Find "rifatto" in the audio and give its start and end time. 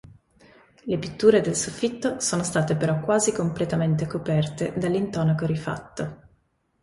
5.45-6.21